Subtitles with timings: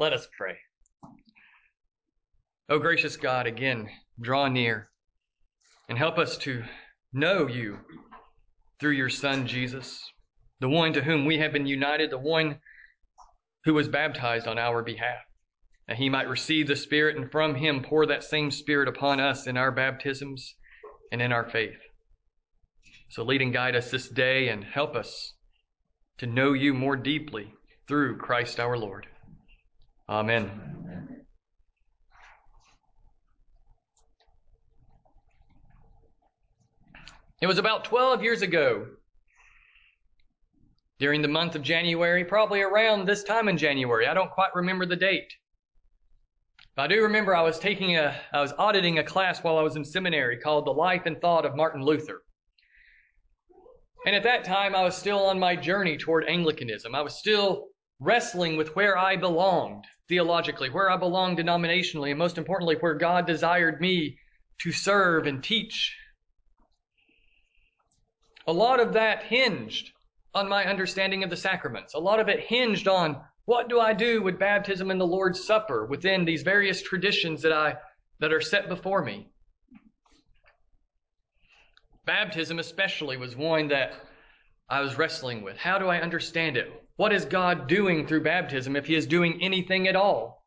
[0.00, 0.56] Let us pray.
[2.70, 3.86] O gracious God, again,
[4.18, 4.88] draw near
[5.90, 6.64] and help us to
[7.12, 7.80] know you
[8.80, 10.02] through your Son, Jesus,
[10.58, 12.60] the one to whom we have been united, the one
[13.66, 15.18] who was baptized on our behalf,
[15.86, 19.46] that he might receive the Spirit and from him pour that same Spirit upon us
[19.46, 20.54] in our baptisms
[21.12, 21.76] and in our faith.
[23.10, 25.34] So lead and guide us this day and help us
[26.16, 27.52] to know you more deeply
[27.86, 29.06] through Christ our Lord.
[30.10, 30.50] Amen.
[37.40, 38.86] It was about 12 years ago,
[40.98, 44.06] during the month of January, probably around this time in January.
[44.06, 45.32] I don't quite remember the date.
[46.74, 49.62] But I do remember I was taking a, I was auditing a class while I
[49.62, 52.22] was in seminary called The Life and Thought of Martin Luther.
[54.06, 56.94] And at that time, I was still on my journey toward Anglicanism.
[56.94, 57.69] I was still
[58.00, 63.26] wrestling with where I belonged theologically, where I belonged denominationally, and most importantly, where God
[63.26, 64.18] desired me
[64.62, 65.96] to serve and teach.
[68.46, 69.92] A lot of that hinged
[70.34, 71.94] on my understanding of the sacraments.
[71.94, 75.44] A lot of it hinged on what do I do with baptism and the Lord's
[75.44, 77.76] Supper within these various traditions that I
[78.20, 79.28] that are set before me.
[82.04, 83.92] Baptism especially was one that
[84.68, 85.56] I was wrestling with.
[85.56, 86.79] How do I understand it?
[87.00, 90.44] What is God doing through baptism if He is doing anything at all?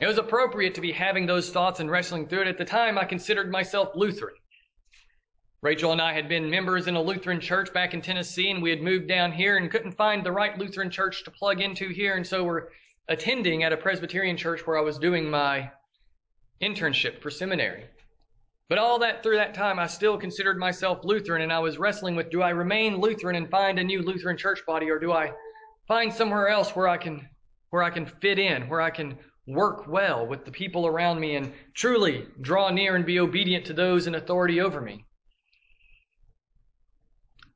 [0.00, 2.46] It was appropriate to be having those thoughts and wrestling through it.
[2.46, 4.36] At the time, I considered myself Lutheran.
[5.62, 8.70] Rachel and I had been members in a Lutheran church back in Tennessee, and we
[8.70, 12.14] had moved down here and couldn't find the right Lutheran church to plug into here,
[12.14, 12.68] and so we're
[13.08, 15.72] attending at a Presbyterian church where I was doing my
[16.62, 17.86] internship for seminary.
[18.68, 22.16] But all that through that time, I still considered myself Lutheran, and I was wrestling
[22.16, 25.32] with do I remain Lutheran and find a new Lutheran church body, or do I
[25.86, 27.28] find somewhere else where I can
[27.70, 31.34] where I can fit in, where I can work well with the people around me
[31.34, 35.04] and truly draw near and be obedient to those in authority over me.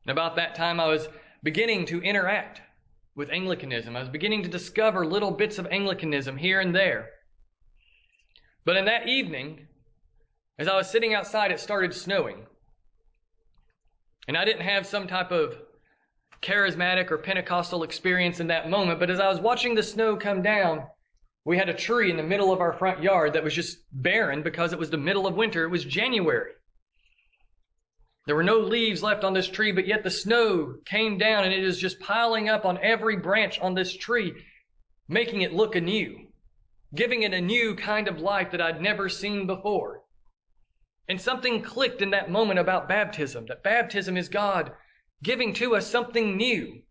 [0.04, 1.08] And about that time, I was
[1.42, 2.60] beginning to interact
[3.14, 3.96] with Anglicanism.
[3.96, 7.10] I was beginning to discover little bits of Anglicanism here and there.
[8.64, 9.67] But in that evening,
[10.58, 12.46] as I was sitting outside, it started snowing.
[14.26, 15.56] And I didn't have some type of
[16.42, 20.42] charismatic or Pentecostal experience in that moment, but as I was watching the snow come
[20.42, 20.84] down,
[21.44, 24.42] we had a tree in the middle of our front yard that was just barren
[24.42, 25.64] because it was the middle of winter.
[25.64, 26.52] It was January.
[28.26, 31.52] There were no leaves left on this tree, but yet the snow came down and
[31.52, 34.34] it is just piling up on every branch on this tree,
[35.08, 36.26] making it look anew,
[36.94, 40.02] giving it a new kind of life that I'd never seen before.
[41.08, 44.72] And something clicked in that moment about baptism, that baptism is God
[45.22, 46.82] giving to us something new.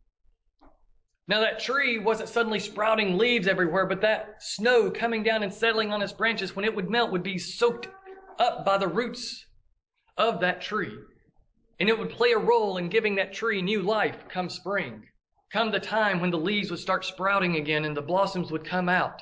[1.28, 5.92] Now that tree wasn't suddenly sprouting leaves everywhere, but that snow coming down and settling
[5.92, 7.90] on its branches when it would melt would be soaked
[8.40, 9.46] up by the roots
[10.18, 10.98] of that tree.
[11.80, 15.04] And it would play a role in giving that tree new life come spring.
[15.52, 18.90] Come the time when the leaves would start sprouting again and the blossoms would come
[18.90, 19.22] out.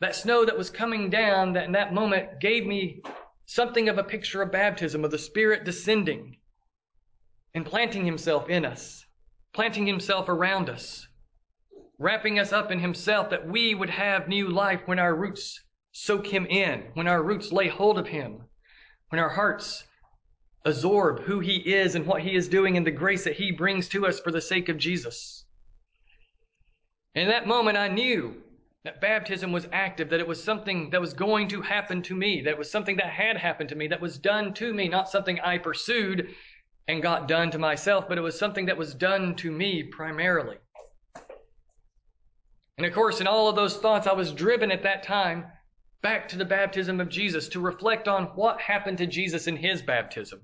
[0.00, 3.02] That snow that was coming down that in that moment gave me
[3.48, 6.36] something of a picture of baptism, of the Spirit descending
[7.54, 9.06] and planting Himself in us,
[9.54, 11.08] planting Himself around us,
[11.98, 16.26] wrapping us up in Himself that we would have new life when our roots soak
[16.26, 18.42] Him in, when our roots lay hold of Him,
[19.08, 19.82] when our hearts
[20.66, 23.88] absorb who He is and what He is doing and the grace that He brings
[23.88, 25.46] to us for the sake of Jesus.
[27.14, 28.42] In that moment, I knew
[28.88, 32.40] that baptism was active, that it was something that was going to happen to me,
[32.40, 35.38] that was something that had happened to me, that was done to me, not something
[35.40, 36.30] I pursued
[36.88, 40.56] and got done to myself, but it was something that was done to me primarily.
[42.78, 45.44] And of course, in all of those thoughts, I was driven at that time
[46.00, 49.82] back to the baptism of Jesus to reflect on what happened to Jesus in his
[49.82, 50.40] baptism.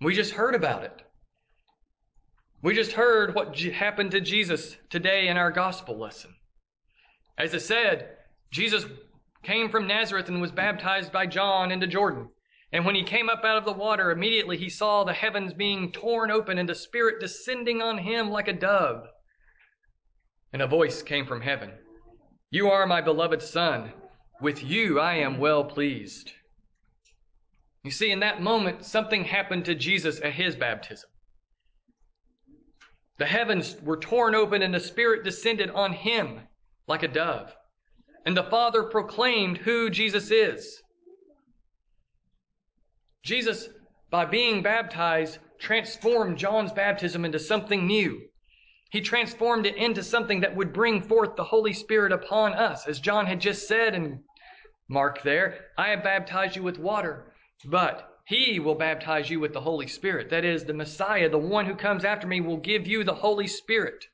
[0.00, 1.00] We just heard about it.
[2.60, 6.34] We just heard what happened to Jesus today in our gospel lesson.
[7.38, 8.16] As it said,
[8.50, 8.84] Jesus
[9.42, 12.28] came from Nazareth and was baptized by John into Jordan.
[12.72, 15.92] And when he came up out of the water, immediately he saw the heavens being
[15.92, 19.06] torn open and the Spirit descending on him like a dove.
[20.52, 21.72] And a voice came from heaven
[22.50, 23.92] You are my beloved Son.
[24.40, 26.32] With you I am well pleased.
[27.84, 31.10] You see, in that moment, something happened to Jesus at his baptism.
[33.18, 36.40] The heavens were torn open and the Spirit descended on him
[36.92, 37.50] like a dove.
[38.26, 40.82] And the Father proclaimed who Jesus is.
[43.24, 43.70] Jesus,
[44.10, 48.20] by being baptized, transformed John's baptism into something new.
[48.90, 52.86] He transformed it into something that would bring forth the Holy Spirit upon us.
[52.86, 54.20] As John had just said in
[54.86, 57.32] Mark there, I have baptized you with water,
[57.64, 60.28] but he will baptize you with the Holy Spirit.
[60.28, 63.46] That is, the Messiah, the one who comes after me, will give you the Holy
[63.46, 64.04] Spirit.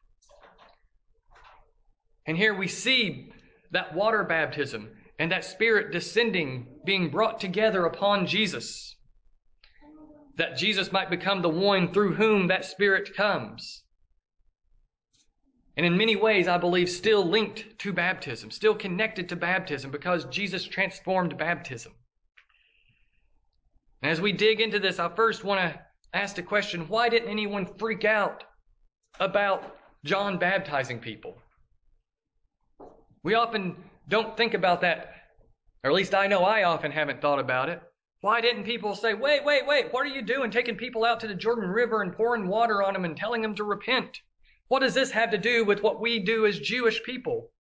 [2.29, 3.33] And here we see
[3.73, 8.95] that water baptism and that Spirit descending, being brought together upon Jesus,
[10.37, 13.83] that Jesus might become the one through whom that Spirit comes
[15.79, 20.25] and in many ways, I believe, still linked to baptism, still connected to baptism because
[20.25, 21.93] Jesus transformed baptism.
[24.03, 25.81] And as we dig into this, I first want to
[26.13, 28.43] ask the question why didn't anyone freak out
[29.21, 31.39] about John baptizing people?
[33.23, 33.77] We often
[34.09, 35.13] don't think about that,
[35.85, 37.83] or at least I know I often haven't thought about it.
[38.21, 41.29] Why didn't people say, wait, wait, wait, what are you doing taking people out to
[41.29, 44.21] the Jordan River and pouring water on them and telling them to repent?
[44.69, 47.51] What does this have to do with what we do as Jewish people?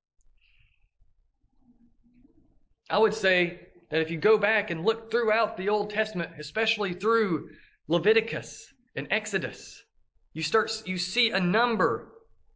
[2.90, 6.92] I would say that if you go back and look throughout the Old Testament, especially
[6.92, 7.50] through
[7.86, 8.66] Leviticus
[8.96, 9.82] and Exodus,
[10.32, 12.12] you start you see a number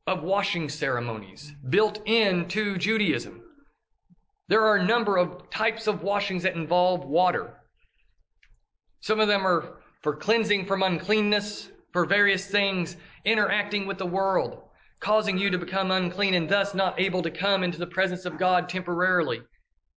[0.06, 3.42] of washing ceremonies built into Judaism.
[4.48, 7.54] There are a number of types of washings that involve water.
[9.00, 14.62] Some of them are for cleansing from uncleanness, for various things interacting with the world,
[14.98, 18.38] causing you to become unclean and thus not able to come into the presence of
[18.38, 19.42] God temporarily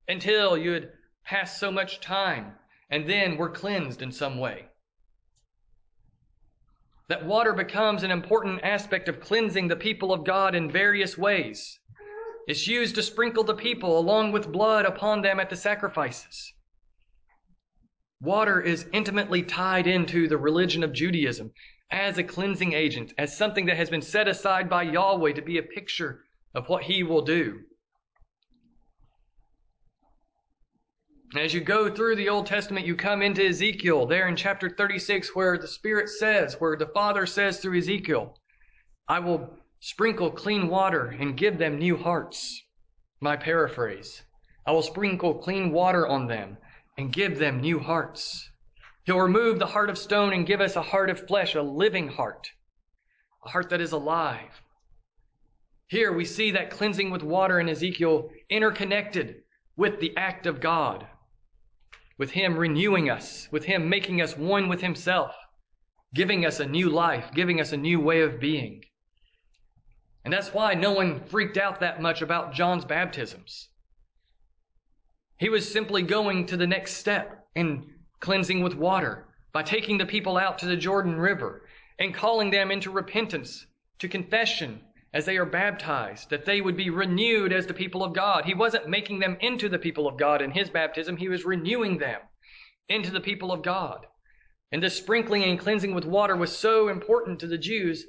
[0.07, 0.89] until you had
[1.23, 2.53] passed so much time
[2.91, 4.67] and then were cleansed in some way.
[7.07, 11.79] That water becomes an important aspect of cleansing the people of God in various ways.
[12.47, 16.53] It's used to sprinkle the people along with blood upon them at the sacrifices.
[18.21, 21.51] Water is intimately tied into the religion of Judaism
[21.91, 25.57] as a cleansing agent, as something that has been set aside by Yahweh to be
[25.57, 26.21] a picture
[26.55, 27.61] of what He will do.
[31.33, 35.35] As you go through the Old Testament, you come into Ezekiel, there in chapter 36,
[35.35, 38.37] where the Spirit says, where the Father says through Ezekiel,
[39.07, 39.49] I will
[39.79, 42.63] sprinkle clean water and give them new hearts.
[43.19, 44.23] My paraphrase.
[44.65, 46.57] I will sprinkle clean water on them
[46.97, 48.49] and give them new hearts.
[49.03, 52.07] He'll remove the heart of stone and give us a heart of flesh, a living
[52.07, 52.51] heart,
[53.45, 54.61] a heart that is alive.
[55.87, 59.43] Here we see that cleansing with water in Ezekiel interconnected
[59.75, 61.05] with the act of God,
[62.17, 65.35] with Him renewing us, with Him making us one with Himself,
[66.13, 68.83] giving us a new life, giving us a new way of being.
[70.23, 73.69] And that's why no one freaked out that much about John's baptisms.
[75.37, 77.85] He was simply going to the next step in
[78.21, 81.67] cleansing with water, by taking the people out to the Jordan River
[81.99, 83.65] and calling them into repentance,
[83.99, 84.81] to confession
[85.15, 88.43] as they are baptized, that they would be renewed as the people of God.
[88.43, 91.97] He wasn't making them into the people of God in his baptism, he was renewing
[91.97, 92.19] them
[92.89, 94.05] into the people of God.
[94.73, 98.05] And this sprinkling and cleansing with water was so important to the Jews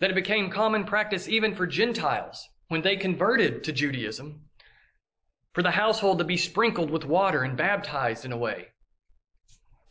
[0.00, 4.40] that it became common practice even for Gentiles when they converted to Judaism
[5.54, 8.66] for the household to be sprinkled with water and baptized in a way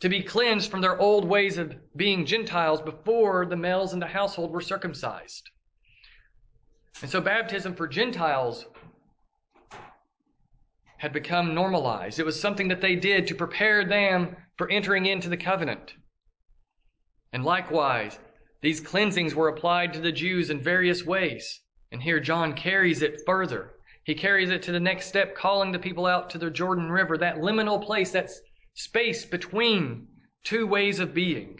[0.00, 4.06] to be cleansed from their old ways of being Gentiles before the males in the
[4.06, 5.48] household were circumcised.
[7.02, 8.66] And so baptism for Gentiles
[10.98, 12.18] had become normalized.
[12.18, 15.94] It was something that they did to prepare them for entering into the covenant.
[17.32, 18.18] And likewise,
[18.62, 21.60] these cleansings were applied to the Jews in various ways.
[21.92, 23.72] And here John carries it further.
[24.04, 27.18] He carries it to the next step, calling the people out to the Jordan River,
[27.18, 28.30] that liminal place that
[28.74, 30.08] space between
[30.44, 31.58] two ways of being.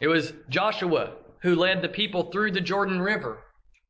[0.00, 3.42] It was Joshua who led the people through the Jordan River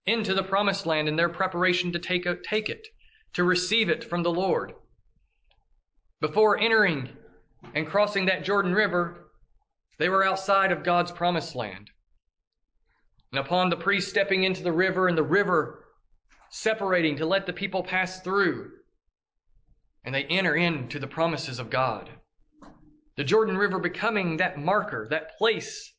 [0.06, 2.86] into the promised land in their preparation to take, a, take it,
[3.34, 4.72] to receive it from the Lord.
[6.20, 7.10] Before entering
[7.74, 9.30] and crossing that Jordan River,
[9.98, 11.90] they were outside of God's promised land.
[13.32, 15.84] And upon the priest stepping into the river and the river
[16.50, 18.70] separating to let the people pass through,
[20.04, 22.10] and they enter into the promises of God.
[23.16, 25.89] The Jordan River becoming that marker, that place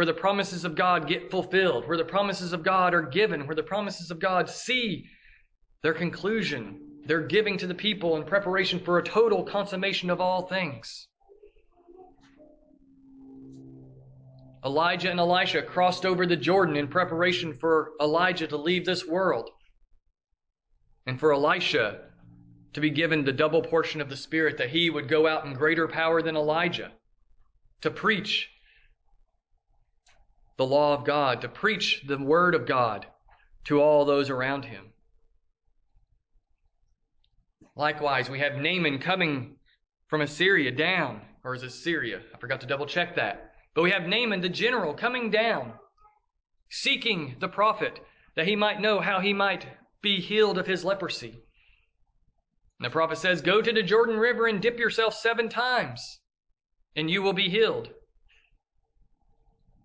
[0.00, 3.54] where the promises of God get fulfilled, where the promises of God are given, where
[3.54, 5.04] the promises of God see
[5.82, 10.46] their conclusion, their giving to the people in preparation for a total consummation of all
[10.46, 11.06] things.
[14.64, 19.50] Elijah and Elisha crossed over the Jordan in preparation for Elijah to leave this world.
[21.06, 22.04] And for Elisha
[22.72, 25.52] to be given the double portion of the Spirit, that he would go out in
[25.52, 26.90] greater power than Elijah
[27.82, 28.48] to preach
[30.60, 33.06] the law of God, to preach the word of God
[33.64, 34.92] to all those around him.
[37.74, 39.56] Likewise, we have Naaman coming
[40.08, 42.20] from Assyria down, or is it Syria?
[42.34, 43.52] I forgot to double check that.
[43.74, 45.72] But we have Naaman, the general, coming down,
[46.68, 47.98] seeking the prophet
[48.36, 49.66] that he might know how he might
[50.02, 51.40] be healed of his leprosy.
[52.78, 56.20] And the prophet says, Go to the Jordan River and dip yourself seven times,
[56.94, 57.94] and you will be healed.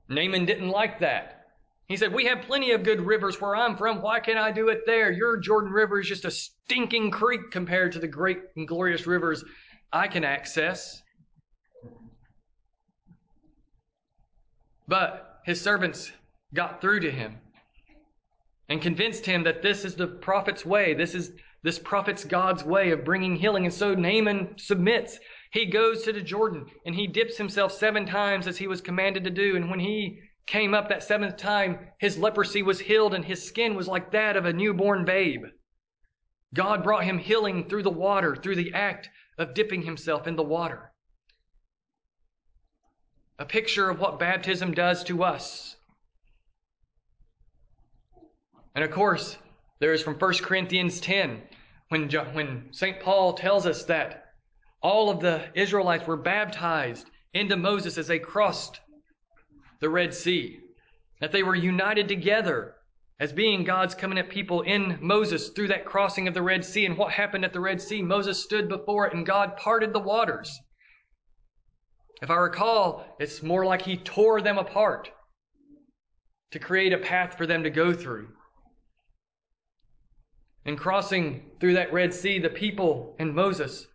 [0.09, 1.45] Naaman didn't like that.
[1.87, 4.01] He said, We have plenty of good rivers where I'm from.
[4.01, 5.11] Why can't I do it there?
[5.11, 9.43] Your Jordan River is just a stinking creek compared to the great and glorious rivers
[9.93, 11.01] I can access.
[14.87, 16.11] But his servants
[16.53, 17.37] got through to him
[18.69, 20.93] and convinced him that this is the prophet's way.
[20.93, 21.31] This is
[21.63, 23.65] this prophet's God's way of bringing healing.
[23.65, 25.19] And so Naaman submits.
[25.55, 29.23] He goes to the Jordan and he dips himself seven times as he was commanded
[29.23, 29.55] to do.
[29.55, 33.73] And when he came up that seventh time, his leprosy was healed and his skin
[33.73, 35.45] was like that of a newborn babe.
[36.53, 40.43] God brought him healing through the water, through the act of dipping himself in the
[40.43, 40.91] water.
[43.39, 45.77] A picture of what baptism does to us.
[48.75, 49.37] And of course,
[49.79, 51.41] there is from 1 Corinthians 10,
[51.87, 52.99] when, when St.
[52.99, 54.24] Paul tells us that
[54.81, 58.79] all of the Israelites were baptized into Moses as they crossed
[59.81, 60.59] the Red Sea,
[61.19, 62.75] that they were united together
[63.19, 66.85] as being God's covenant people in Moses through that crossing of the Red Sea.
[66.85, 68.01] And what happened at the Red Sea?
[68.01, 70.59] Moses stood before it and God parted the waters.
[72.21, 75.09] If I recall, it's more like he tore them apart
[76.51, 78.29] to create a path for them to go through.
[80.65, 83.85] In crossing through that Red Sea, the people and Moses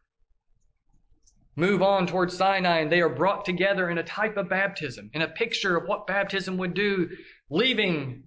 [1.57, 5.23] move on towards Sinai and they are brought together in a type of baptism, in
[5.23, 7.09] a picture of what baptism would do,
[7.50, 8.25] leaving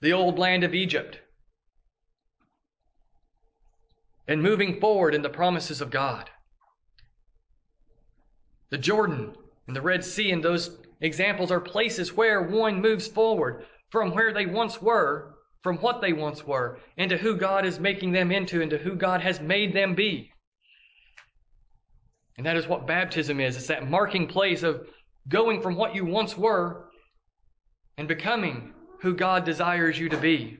[0.00, 1.20] the old land of Egypt
[4.28, 6.30] and moving forward in the promises of God.
[8.70, 9.34] The Jordan
[9.66, 14.32] and the Red Sea and those examples are places where one moves forward from where
[14.32, 18.60] they once were, from what they once were, into who God is making them into,
[18.60, 20.32] into who God has made them be.
[22.36, 23.56] And that is what baptism is.
[23.56, 24.86] It's that marking place of
[25.28, 26.88] going from what you once were
[27.96, 30.58] and becoming who God desires you to be.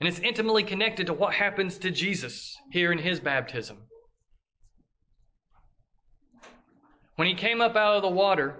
[0.00, 3.78] And it's intimately connected to what happens to Jesus here in his baptism.
[7.16, 8.54] When he came up out of the water,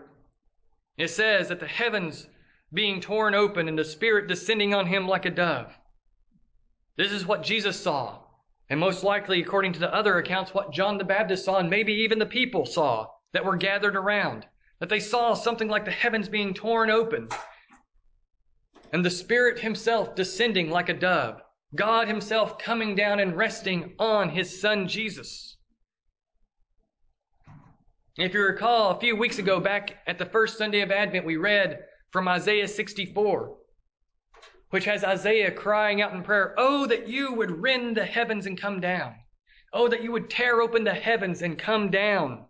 [0.96, 2.26] it says that the heavens
[2.72, 5.72] being torn open and the Spirit descending on him like a dove.
[6.96, 8.18] This is what Jesus saw.
[8.70, 11.92] And most likely, according to the other accounts, what John the Baptist saw, and maybe
[11.92, 14.46] even the people saw that were gathered around,
[14.80, 17.28] that they saw something like the heavens being torn open,
[18.92, 21.40] and the Spirit Himself descending like a dove,
[21.74, 25.56] God Himself coming down and resting on His Son Jesus.
[28.18, 31.36] If you recall, a few weeks ago, back at the first Sunday of Advent, we
[31.36, 33.56] read from Isaiah 64
[34.70, 38.60] which has Isaiah crying out in prayer, Oh, that you would rend the heavens and
[38.60, 39.14] come down.
[39.72, 42.44] Oh, that you would tear open the heavens and come down.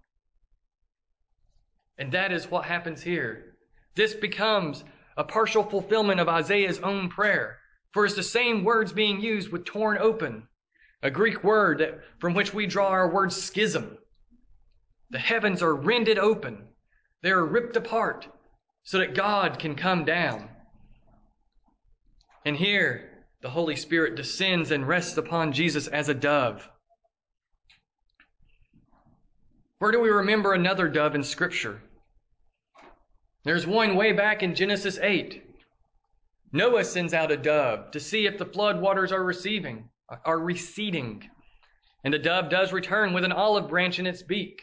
[1.98, 3.56] And that is what happens here.
[3.94, 4.84] This becomes
[5.16, 7.58] a partial fulfillment of Isaiah's own prayer.
[7.92, 10.46] For it's the same words being used with torn open,
[11.02, 13.98] a Greek word that, from which we draw our word schism.
[15.10, 16.68] The heavens are rended open.
[17.22, 18.28] They are ripped apart
[18.84, 20.48] so that God can come down.
[22.44, 26.68] And here, the Holy Spirit descends and rests upon Jesus as a dove.
[29.78, 31.82] Where do we remember another dove in Scripture?
[33.44, 35.44] There's one way back in Genesis 8.
[36.52, 39.88] Noah sends out a dove to see if the flood waters are receiving,
[40.24, 41.28] are receding.
[42.04, 44.62] And the dove does return with an olive branch in its beak,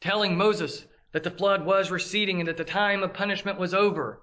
[0.00, 4.21] telling Moses that the flood was receding and that the time of punishment was over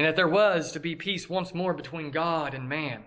[0.00, 3.04] and that there was to be peace once more between God and man.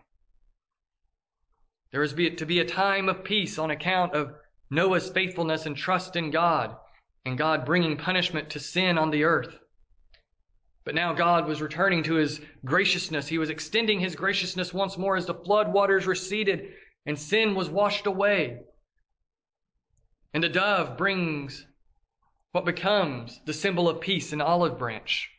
[1.89, 4.35] There was to be a time of peace on account of
[4.69, 6.75] Noah's faithfulness and trust in God,
[7.25, 9.57] and God bringing punishment to sin on the earth.
[10.83, 13.27] But now God was returning to his graciousness.
[13.27, 16.73] He was extending his graciousness once more as the flood waters receded
[17.07, 18.59] and sin was washed away.
[20.31, 21.65] And the dove brings
[22.51, 25.32] what becomes the symbol of peace, an olive branch.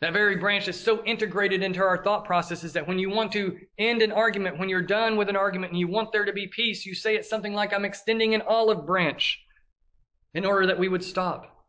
[0.00, 3.58] That very branch is so integrated into our thought processes that when you want to
[3.78, 6.46] end an argument, when you're done with an argument and you want there to be
[6.46, 9.38] peace, you say it something like, I'm extending an olive branch
[10.32, 11.64] in order that we would stop.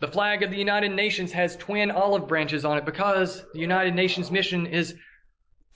[0.00, 3.94] The flag of the United Nations has twin olive branches on it because the United
[3.94, 4.94] Nations mission is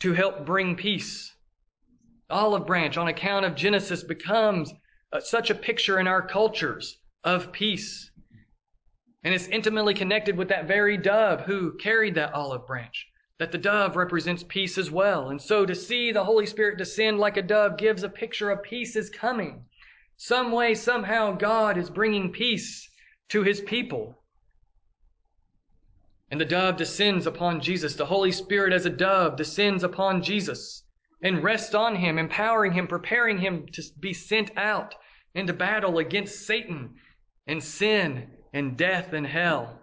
[0.00, 1.32] to help bring peace.
[2.28, 4.72] Olive branch, on account of Genesis, becomes
[5.12, 8.09] uh, such a picture in our cultures of peace.
[9.22, 13.06] And it's intimately connected with that very dove who carried that olive branch,
[13.38, 15.28] that the dove represents peace as well.
[15.28, 18.62] And so to see the Holy Spirit descend like a dove gives a picture of
[18.62, 19.64] peace is coming.
[20.16, 22.88] Some way, somehow, God is bringing peace
[23.28, 24.22] to his people.
[26.30, 27.94] And the dove descends upon Jesus.
[27.94, 30.84] The Holy Spirit, as a dove, descends upon Jesus
[31.22, 34.94] and rests on him, empowering him, preparing him to be sent out
[35.34, 36.94] into battle against Satan
[37.46, 39.78] and sin and death and hell.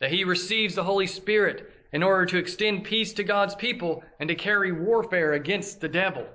[0.00, 4.28] That he receives the Holy Spirit in order to extend peace to God's people and
[4.28, 6.26] to carry warfare against the devil.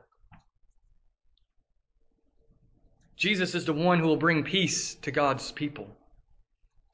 [3.15, 5.87] Jesus is the one who will bring peace to God's people.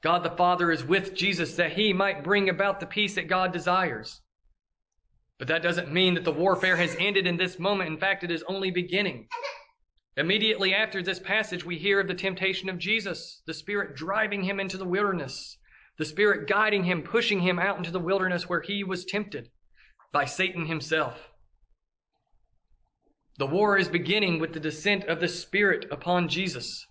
[0.02, 3.52] God the Father is with Jesus that he might bring about the peace that God
[3.52, 4.22] desires.
[5.38, 7.90] But that doesn't mean that the warfare has ended in this moment.
[7.90, 9.28] In fact, it is only beginning.
[10.20, 14.60] Immediately after this passage, we hear of the temptation of Jesus, the Spirit driving him
[14.60, 15.58] into the wilderness,
[15.98, 19.50] the Spirit guiding him, pushing him out into the wilderness where he was tempted
[20.12, 21.30] by Satan himself.
[23.38, 26.86] The war is beginning with the descent of the Spirit upon Jesus.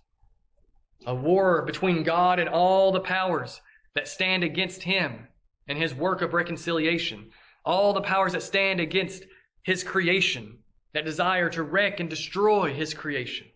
[1.05, 3.61] A war between God and all the powers
[3.93, 5.27] that stand against him
[5.67, 7.29] and his work of reconciliation.
[7.63, 9.23] All the powers that stand against
[9.61, 10.58] his creation
[10.93, 13.47] that desire to wreck and destroy his creation.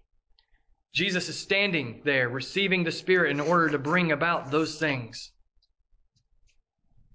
[0.94, 5.32] Jesus is standing there receiving the Spirit in order to bring about those things.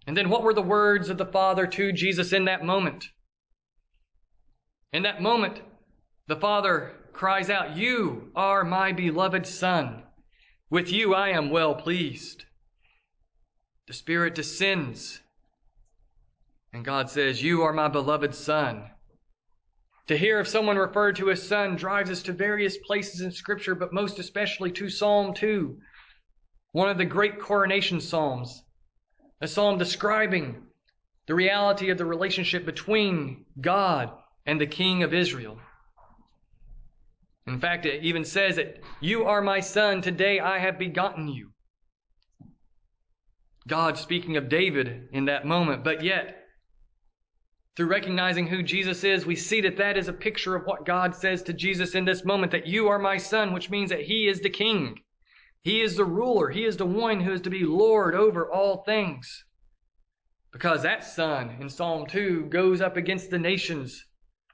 [0.07, 3.05] And then what were the words of the Father to Jesus in that moment?
[4.93, 5.61] In that moment,
[6.27, 10.03] the Father cries out, You are my beloved Son.
[10.71, 12.45] With you I am well pleased.
[13.87, 15.21] The Spirit descends,
[16.73, 18.91] and God says, You are my beloved Son.
[20.09, 23.75] To hear of someone referred to as son drives us to various places in Scripture,
[23.75, 25.77] but most especially to Psalm 2,
[26.73, 28.63] one of the great coronation psalms,
[29.43, 30.63] a psalm describing
[31.27, 34.11] the reality of the relationship between God
[34.47, 35.59] and the King of Israel.
[37.47, 41.51] In fact, it even says that you are my son, today I have begotten you.
[43.67, 46.38] God speaking of David in that moment, but yet
[47.79, 51.15] through recognizing who Jesus is, we see that that is a picture of what God
[51.15, 54.27] says to Jesus in this moment that you are my son, which means that he
[54.27, 54.99] is the king.
[55.63, 56.51] He is the ruler.
[56.51, 59.45] He is the one who is to be Lord over all things.
[60.51, 64.05] Because that son in Psalm 2 goes up against the nations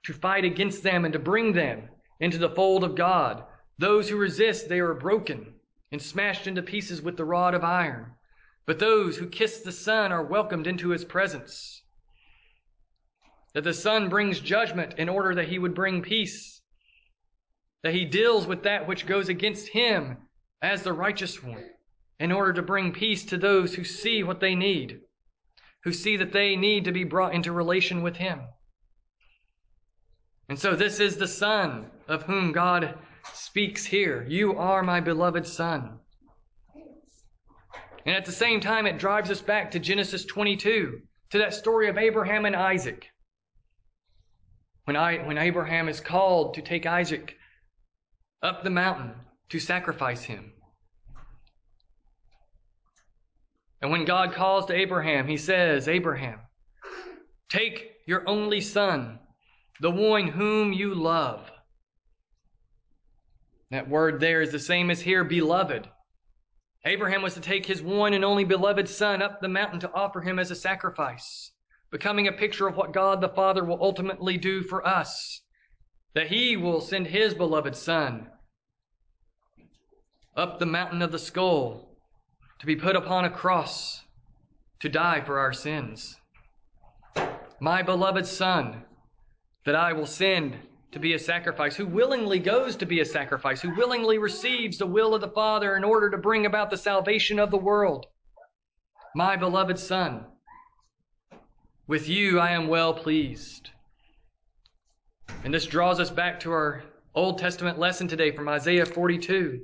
[0.03, 1.89] to fight against them and to bring them
[2.21, 3.43] into the fold of God.
[3.79, 5.55] Those who resist, they are broken
[5.93, 8.13] and smashed into pieces with the rod of iron.
[8.67, 11.84] But those who kiss the Son are welcomed into his presence
[13.55, 16.61] that the Son brings judgment in order that he would bring peace,
[17.83, 20.17] that he deals with that which goes against him
[20.61, 21.64] as the righteous one
[22.19, 25.01] in order to bring peace to those who see what they need,
[25.85, 28.40] who see that they need to be brought into relation with him.
[30.49, 32.99] And so this is the Son of whom God
[33.33, 34.27] speaks here.
[34.29, 35.99] You are my beloved Son.
[38.07, 41.88] And at the same time, it drives us back to Genesis 22, to that story
[41.88, 43.09] of Abraham and Isaac.
[44.85, 47.37] When, I, when Abraham is called to take Isaac
[48.42, 49.14] up the mountain
[49.49, 50.53] to sacrifice him.
[53.81, 56.40] And when God calls to Abraham, he says, Abraham,
[57.49, 59.18] take your only son,
[59.81, 61.51] the one whom you love.
[63.70, 65.88] That word there is the same as here, beloved.
[66.85, 70.20] Abraham was to take his one and only beloved son up the mountain to offer
[70.20, 71.54] him as a sacrifice
[71.95, 75.43] becoming a picture of what God the Father will ultimately do for us.
[76.17, 78.31] That He will send His beloved Son
[80.37, 81.97] up the mountain of the skull
[82.59, 84.03] to be put upon a cross
[84.81, 86.17] to die for our sins.
[87.61, 88.83] My beloved Son,
[89.65, 90.57] that I will send
[90.91, 94.87] to be a sacrifice, who willingly goes to be a sacrifice, who willingly receives the
[94.87, 98.07] will of the Father in order to bring about the salvation of the world.
[99.15, 100.27] My beloved Son,
[101.87, 103.70] with you I am well pleased.
[105.44, 106.83] And this draws us back to our
[107.14, 109.61] Old Testament lesson today from Isaiah 42.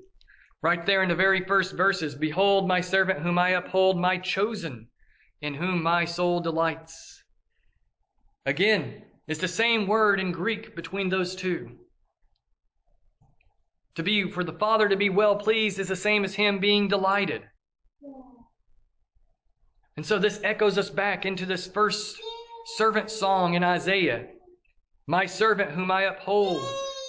[0.62, 4.88] Right there in the very first verses Behold, my servant whom I uphold, my chosen,
[5.40, 7.24] in whom my soul delights.
[8.44, 11.78] Again, it's the same word in Greek between those two.
[13.94, 16.88] To be for the Father to be well pleased is the same as him being
[16.88, 17.42] delighted.
[20.00, 22.16] And so this echoes us back into this first
[22.78, 24.28] servant song in Isaiah.
[25.06, 26.62] My servant whom I uphold,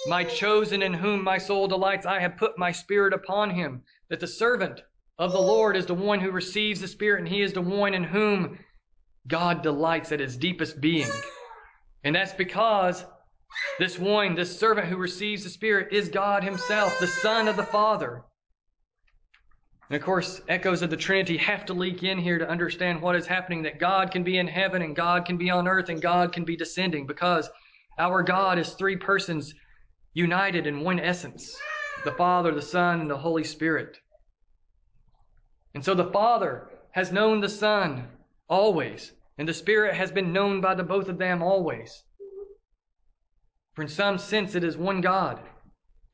[0.08, 3.80] my chosen in whom my soul delights, I have put my spirit upon him.
[4.10, 4.82] That the servant
[5.18, 7.94] of the Lord is the one who receives the Spirit, and he is the one
[7.94, 8.58] in whom
[9.26, 11.08] God delights at his deepest being.
[12.04, 13.06] And that's because
[13.78, 17.64] this one, this servant who receives the Spirit, is God Himself, the Son of the
[17.64, 18.22] Father.
[19.92, 23.14] And of course, echoes of the Trinity have to leak in here to understand what
[23.14, 26.00] is happening that God can be in heaven and God can be on earth and
[26.00, 27.50] God can be descending because
[27.98, 29.52] our God is three persons
[30.14, 31.54] united in one essence
[32.06, 33.98] the Father, the Son, and the Holy Spirit.
[35.74, 38.08] And so the Father has known the Son
[38.48, 42.02] always, and the Spirit has been known by the both of them always.
[43.74, 45.42] For in some sense it is one God,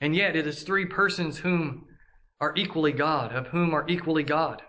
[0.01, 1.85] and yet it is three persons whom
[2.41, 4.63] are equally God, of whom are equally God.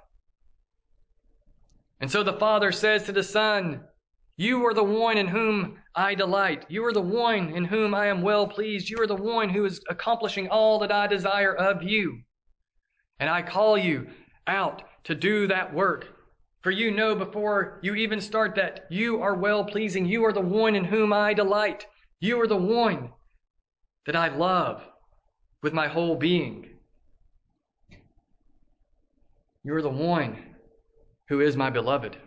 [1.99, 3.81] And so the Father says to the Son,
[4.37, 6.65] You are the one in whom I delight.
[6.69, 8.89] You are the one in whom I am well pleased.
[8.89, 12.21] You are the one who is accomplishing all that I desire of you.
[13.19, 14.07] And I call you
[14.47, 16.07] out to do that work.
[16.61, 20.05] For you know before you even start that you are well pleasing.
[20.05, 21.85] You are the one in whom I delight.
[22.19, 23.11] You are the one
[24.05, 24.83] that I love
[25.61, 26.78] with my whole being.
[29.69, 30.35] You are the one
[31.27, 32.17] who is my beloved.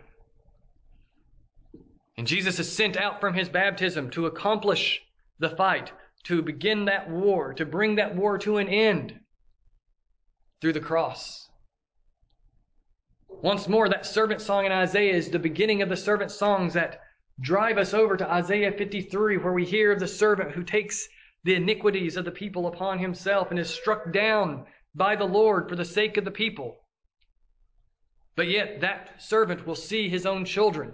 [2.17, 5.01] And Jesus is sent out from his baptism to accomplish
[5.39, 5.91] the fight,
[6.23, 9.19] to begin that war, to bring that war to an end
[10.61, 11.49] through the cross.
[13.27, 17.01] Once more, that servant song in Isaiah is the beginning of the servant songs that
[17.41, 21.09] drive us over to Isaiah 53, where we hear of the servant who takes
[21.43, 25.75] the iniquities of the people upon himself and is struck down by the Lord for
[25.75, 26.79] the sake of the people.
[28.35, 30.93] But yet, that servant will see his own children.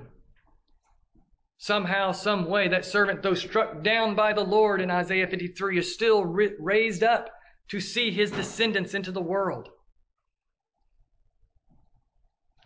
[1.57, 5.93] Somehow, some way, that servant, though struck down by the Lord in Isaiah 53, is
[5.93, 7.29] still raised up
[7.69, 9.69] to see his descendants into the world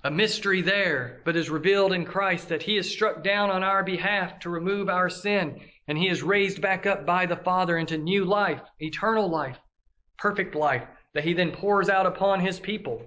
[0.05, 3.83] a mystery there, but is revealed in Christ that He is struck down on our
[3.83, 7.97] behalf to remove our sin, and He is raised back up by the Father into
[7.97, 9.57] new life, eternal life,
[10.17, 10.83] perfect life,
[11.13, 13.01] that He then pours out upon His people.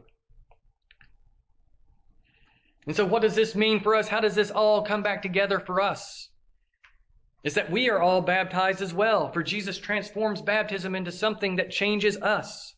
[2.86, 4.08] And so, what does this mean for us?
[4.08, 6.30] How does this all come back together for us?
[7.42, 11.70] Is that we are all baptized as well, for Jesus transforms baptism into something that
[11.70, 12.74] changes us.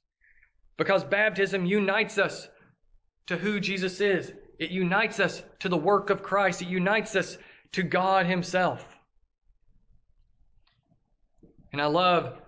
[0.76, 2.48] Because baptism unites us
[3.26, 4.32] to who Jesus is.
[4.58, 6.62] It unites us to the work of Christ.
[6.62, 7.36] It unites us
[7.72, 8.86] to God Himself.
[11.72, 12.40] And I love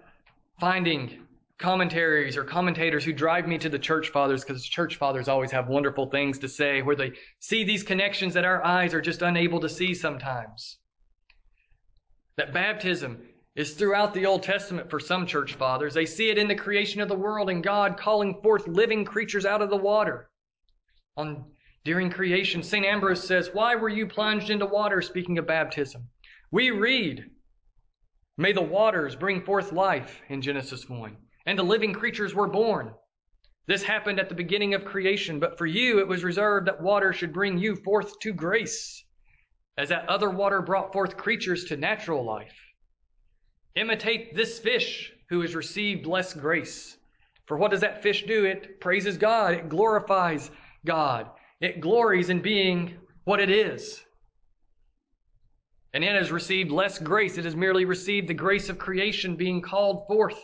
[0.59, 1.27] finding
[1.61, 5.68] commentaries or commentators who drive me to the church fathers because church fathers always have
[5.68, 9.61] wonderful things to say where they see these connections that our eyes are just unable
[9.61, 10.79] to see sometimes.
[12.37, 13.23] That baptism
[13.55, 15.92] is throughout the Old Testament for some church fathers.
[15.92, 19.44] They see it in the creation of the world and God calling forth living creatures
[19.44, 20.31] out of the water
[21.16, 21.44] on
[21.85, 22.62] during creation.
[22.62, 22.87] St.
[22.87, 25.03] Ambrose says, Why were you plunged into water?
[25.03, 26.09] Speaking of baptism.
[26.51, 27.27] We read,
[28.38, 31.16] May the waters bring forth life in Genesis 1,
[31.51, 32.93] and the living creatures were born.
[33.67, 37.13] This happened at the beginning of creation, but for you it was reserved that water
[37.13, 39.05] should bring you forth to grace,
[39.77, 42.55] as that other water brought forth creatures to natural life.
[43.75, 46.97] Imitate this fish who has received less grace.
[47.47, 48.45] For what does that fish do?
[48.45, 50.53] It praises God, it glorifies
[50.87, 51.31] God.
[51.61, 54.01] It glories in being what it is.
[55.95, 57.39] And it has received less grace.
[57.39, 60.41] It has merely received the grace of creation being called forth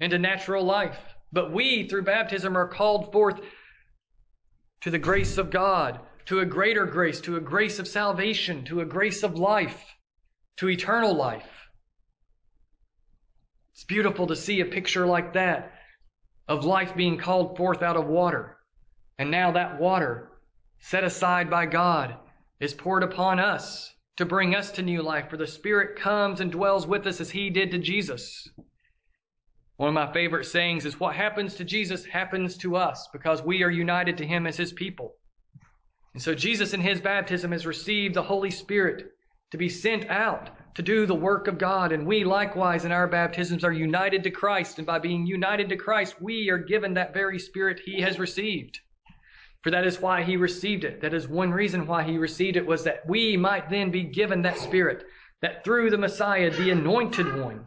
[0.00, 0.98] into natural life.
[1.32, 3.40] But we, through baptism, are called forth
[4.80, 8.80] to the grace of God, to a greater grace, to a grace of salvation, to
[8.80, 9.84] a grace of life,
[10.58, 11.48] to eternal life.
[13.72, 15.72] It's beautiful to see a picture like that
[16.48, 18.56] of life being called forth out of water.
[19.18, 20.30] And now that water,
[20.80, 22.16] set aside by God,
[22.60, 26.50] is poured upon us to bring us to new life, for the Spirit comes and
[26.50, 28.48] dwells with us as He did to Jesus.
[29.78, 33.62] One of my favorite sayings is what happens to Jesus happens to us because we
[33.62, 35.14] are united to Him as His people.
[36.14, 39.12] And so Jesus in His baptism has received the Holy Spirit
[39.52, 41.92] to be sent out to do the work of God.
[41.92, 44.78] And we likewise in our baptisms are united to Christ.
[44.78, 48.80] And by being united to Christ, we are given that very Spirit He has received.
[49.62, 51.00] For that is why he received it.
[51.00, 54.42] That is one reason why he received it was that we might then be given
[54.42, 55.04] that spirit,
[55.42, 57.64] that through the Messiah, the anointed one,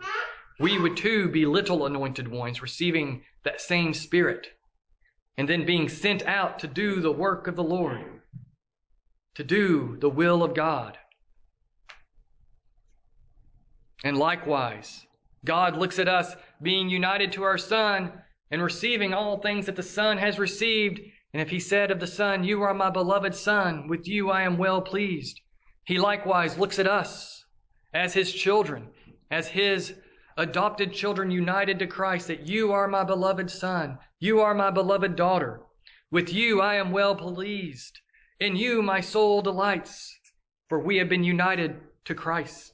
[0.62, 4.48] we would too be little anointed ones, receiving that same Spirit,
[5.38, 8.22] and then being sent out to do the work of the Lord,
[9.34, 11.00] to do the will of God.
[14.04, 15.06] And likewise,
[15.44, 18.14] God looks at us being united to our Son
[18.52, 21.00] and receiving all things that the Son has received.
[21.34, 24.44] And if He said of the Son, You are my beloved Son, with you I
[24.44, 25.40] am well pleased,
[25.86, 27.46] He likewise looks at us
[27.94, 28.90] as His children,
[29.32, 29.96] as His
[30.42, 35.16] adopted children united to Christ, that you are my beloved son, you are my beloved
[35.16, 35.62] daughter.
[36.10, 38.00] With you I am well pleased.
[38.40, 40.20] In you my soul delights,
[40.68, 42.74] for we have been united to Christ.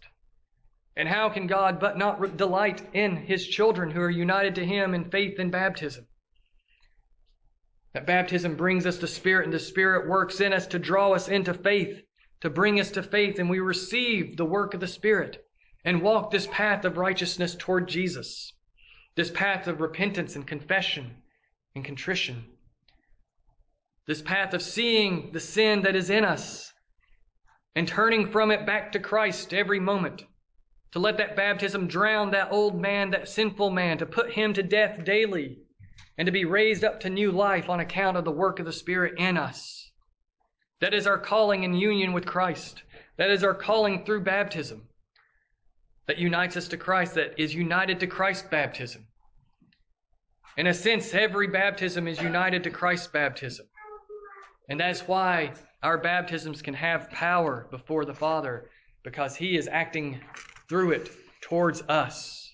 [0.96, 4.94] And how can God but not delight in his children who are united to him
[4.94, 6.08] in faith and baptism?
[7.94, 11.28] That baptism brings us to Spirit, and the Spirit works in us to draw us
[11.28, 12.02] into faith,
[12.40, 15.44] to bring us to faith, and we receive the work of the Spirit
[15.86, 18.54] and walk this path of righteousness toward Jesus,
[19.16, 21.24] this path of repentance and confession
[21.76, 22.46] and contrition,
[24.06, 26.74] this path of seeing the sin that is in us
[27.76, 30.24] and turning from it back to Christ every moment,
[30.92, 34.64] to let that baptism drown that old man, that sinful man, to put him to
[34.64, 35.60] death daily,
[36.18, 38.74] and to be raised up to new life on account of the work of the
[38.74, 39.92] Spirit in us.
[40.80, 42.82] That is our calling in union with Christ.
[43.18, 44.87] That is our calling through baptism
[46.08, 49.06] that unites us to Christ, that is united to Christ's baptism.
[50.58, 53.68] In a sense, every baptism is united to Christ's baptism.
[54.70, 58.70] And that's why our baptisms can have power before the Father,
[59.04, 60.20] because He is acting
[60.68, 62.52] through it towards us.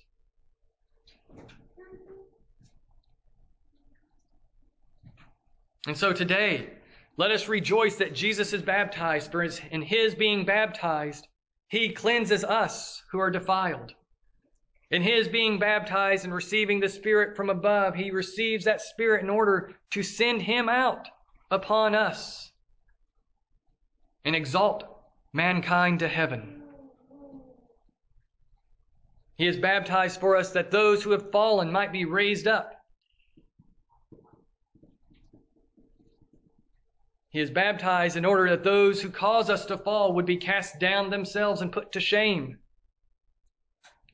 [5.87, 6.69] And so today,
[7.17, 11.27] let us rejoice that Jesus is baptized, for in His being baptized,
[11.69, 13.93] he cleanses us who are defiled.
[14.91, 19.29] In his being baptized and receiving the Spirit from above, he receives that Spirit in
[19.29, 21.07] order to send him out
[21.49, 22.51] upon us
[24.23, 24.83] and exalt
[25.33, 26.61] mankind to heaven.
[29.35, 32.72] He is baptized for us that those who have fallen might be raised up
[37.33, 40.79] He is baptized in order that those who cause us to fall would be cast
[40.79, 42.59] down themselves and put to shame.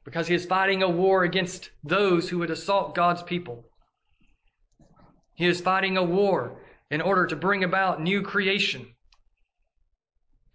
[0.05, 3.65] Because he is fighting a war against those who would assault God's people.
[5.35, 8.87] He is fighting a war in order to bring about new creation.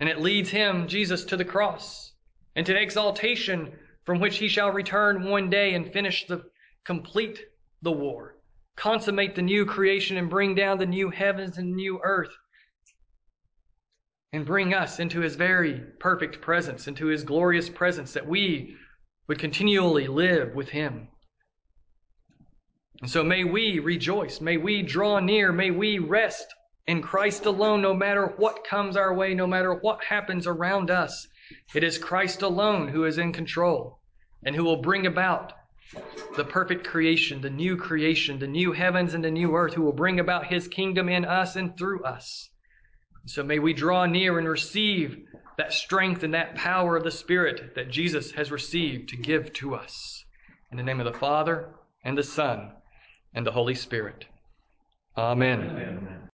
[0.01, 2.15] And it leads him, Jesus, to the cross
[2.57, 6.43] and to exaltation from which he shall return one day and finish the
[6.87, 7.41] complete
[7.83, 8.37] the war,
[8.75, 12.35] consummate the new creation and bring down the new heavens and new earth
[14.35, 18.75] and bring us into his very perfect presence, into his glorious presence, that we
[19.29, 21.07] would continually live with him.
[23.01, 26.53] And so may we rejoice, may we draw near, may we rest
[26.89, 31.29] in Christ alone, no matter what comes our way, no matter what happens around us.
[31.73, 34.01] It is Christ alone who is in control
[34.45, 35.53] and who will bring about
[36.37, 39.93] the perfect creation, the new creation, the new heavens and the new earth, who will
[39.93, 42.51] bring about his kingdom in us and through us.
[43.27, 47.75] So may we draw near and receive that strength and that power of the Spirit
[47.75, 50.25] that Jesus has received to give to us.
[50.71, 51.69] In the name of the Father,
[52.05, 52.73] and the Son,
[53.35, 54.27] and the Holy Spirit.
[55.17, 55.61] Amen.
[55.61, 56.21] Amen.